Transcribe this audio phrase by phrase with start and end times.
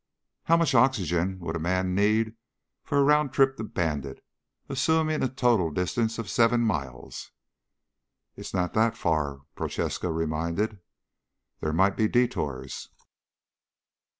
[0.45, 2.33] "How much oxygen would a man need
[2.83, 4.25] for a round trip to Bandit,
[4.67, 7.29] assuming a total distance of seven miles."
[8.35, 10.79] "It's not that far," Prochaska reminded.
[11.59, 12.89] "There might be detours."